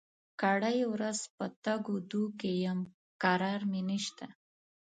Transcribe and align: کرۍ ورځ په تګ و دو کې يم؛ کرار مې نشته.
کرۍ 0.41 0.79
ورځ 0.93 1.19
په 1.35 1.45
تګ 1.63 1.83
و 1.93 1.97
دو 2.11 2.23
کې 2.39 2.51
يم؛ 2.65 2.79
کرار 3.23 3.61
مې 3.71 3.81
نشته. 3.89 4.25